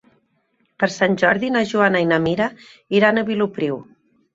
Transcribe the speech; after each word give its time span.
Per 0.83 0.89
Sant 0.93 1.19
Jordi 1.25 1.53
na 1.57 1.63
Joana 1.75 2.03
i 2.09 2.11
na 2.15 2.21
Mira 2.27 2.51
iran 3.03 3.17
a 3.27 3.31
Vilopriu. 3.33 3.83